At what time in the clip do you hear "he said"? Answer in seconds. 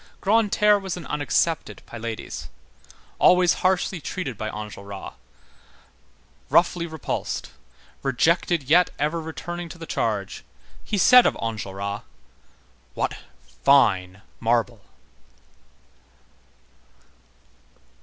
10.83-11.27